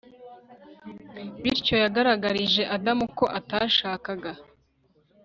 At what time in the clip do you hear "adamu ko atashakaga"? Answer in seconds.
2.75-4.31